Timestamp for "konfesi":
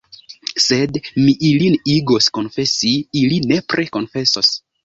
2.39-2.95